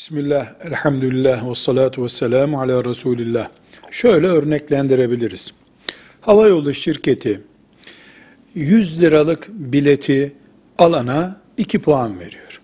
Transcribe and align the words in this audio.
Bismillah, 0.00 0.46
elhamdülillah 0.64 1.50
ve 1.50 1.54
salatu 1.54 2.04
ve 2.04 2.08
selamu 2.08 2.60
ala 2.60 2.84
Resulillah. 2.84 3.48
Şöyle 3.90 4.26
örneklendirebiliriz. 4.26 5.54
Havayolu 6.20 6.74
şirketi 6.74 7.40
100 8.54 9.02
liralık 9.02 9.48
bileti 9.48 10.32
alana 10.78 11.40
2 11.56 11.78
puan 11.78 12.20
veriyor. 12.20 12.60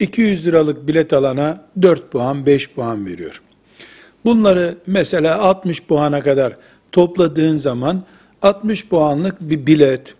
200 0.00 0.46
liralık 0.46 0.88
bilet 0.88 1.12
alana 1.12 1.64
4 1.82 2.12
puan, 2.12 2.46
5 2.46 2.70
puan 2.70 3.06
veriyor. 3.06 3.42
Bunları 4.24 4.78
mesela 4.86 5.38
60 5.38 5.82
puana 5.82 6.20
kadar 6.20 6.56
topladığın 6.92 7.56
zaman 7.56 8.04
60 8.42 8.88
puanlık 8.88 9.40
bir 9.40 9.66
bilet 9.66 10.14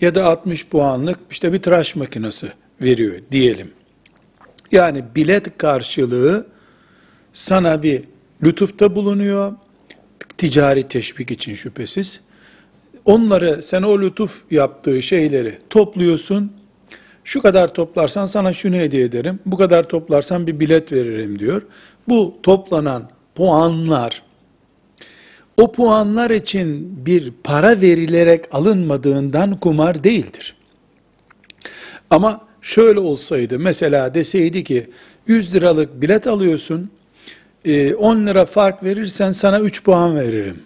ya 0.00 0.14
da 0.14 0.24
60 0.24 0.68
puanlık 0.68 1.18
işte 1.30 1.52
bir 1.52 1.62
tıraş 1.62 1.96
makinesi 1.96 2.52
veriyor 2.80 3.14
diyelim. 3.30 3.70
Yani 4.74 5.04
bilet 5.16 5.58
karşılığı 5.58 6.46
sana 7.32 7.82
bir 7.82 8.02
lütufta 8.42 8.96
bulunuyor, 8.96 9.52
ticari 10.38 10.82
teşvik 10.88 11.30
için 11.30 11.54
şüphesiz. 11.54 12.20
Onları, 13.04 13.62
sen 13.62 13.82
o 13.82 14.00
lütuf 14.00 14.42
yaptığı 14.50 15.02
şeyleri 15.02 15.58
topluyorsun, 15.70 16.52
şu 17.24 17.42
kadar 17.42 17.74
toplarsan 17.74 18.26
sana 18.26 18.52
şunu 18.52 18.76
hediye 18.76 19.04
ederim, 19.04 19.38
bu 19.46 19.56
kadar 19.56 19.88
toplarsan 19.88 20.46
bir 20.46 20.60
bilet 20.60 20.92
veririm 20.92 21.38
diyor. 21.38 21.62
Bu 22.08 22.38
toplanan 22.42 23.10
puanlar, 23.34 24.22
o 25.56 25.72
puanlar 25.72 26.30
için 26.30 26.96
bir 27.06 27.32
para 27.44 27.80
verilerek 27.80 28.44
alınmadığından 28.52 29.60
kumar 29.60 30.04
değildir. 30.04 30.56
Ama 32.10 32.40
şöyle 32.64 33.00
olsaydı, 33.00 33.58
mesela 33.58 34.14
deseydi 34.14 34.64
ki 34.64 34.86
100 35.26 35.54
liralık 35.54 36.00
bilet 36.00 36.26
alıyorsun, 36.26 36.90
10 37.98 38.26
lira 38.26 38.46
fark 38.46 38.84
verirsen 38.84 39.32
sana 39.32 39.60
3 39.60 39.84
puan 39.84 40.16
veririm. 40.16 40.62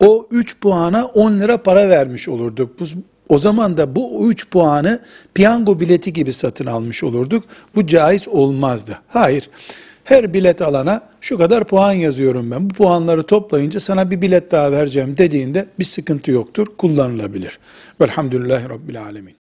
O 0.00 0.28
3 0.30 0.60
puana 0.60 1.06
10 1.06 1.40
lira 1.40 1.62
para 1.62 1.88
vermiş 1.88 2.28
olurduk. 2.28 2.80
Bu, 2.80 2.84
o 3.28 3.38
zaman 3.38 3.76
da 3.76 3.96
bu 3.96 4.30
3 4.30 4.50
puanı 4.50 5.00
piyango 5.34 5.80
bileti 5.80 6.12
gibi 6.12 6.32
satın 6.32 6.66
almış 6.66 7.04
olurduk. 7.04 7.44
Bu 7.74 7.86
caiz 7.86 8.28
olmazdı. 8.28 8.98
Hayır. 9.08 9.50
Her 10.04 10.34
bilet 10.34 10.62
alana 10.62 11.02
şu 11.20 11.38
kadar 11.38 11.64
puan 11.64 11.92
yazıyorum 11.92 12.50
ben. 12.50 12.70
Bu 12.70 12.74
puanları 12.74 13.22
toplayınca 13.22 13.80
sana 13.80 14.10
bir 14.10 14.22
bilet 14.22 14.50
daha 14.50 14.72
vereceğim 14.72 15.16
dediğinde 15.18 15.66
bir 15.78 15.84
sıkıntı 15.84 16.30
yoktur. 16.30 16.66
Kullanılabilir. 16.78 17.58
Velhamdülillahi 18.00 18.68
Rabbil 18.68 19.02
Alemin. 19.02 19.39